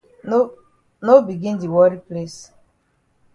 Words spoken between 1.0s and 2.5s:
No begin di worry place.